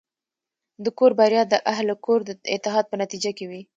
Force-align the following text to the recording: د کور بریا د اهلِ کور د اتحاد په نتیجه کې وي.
د 0.83 0.85
کور 0.97 1.11
بریا 1.19 1.43
د 1.49 1.55
اهلِ 1.71 1.87
کور 2.05 2.19
د 2.25 2.29
اتحاد 2.55 2.85
په 2.89 2.95
نتیجه 3.03 3.31
کې 3.37 3.45
وي. 3.49 3.61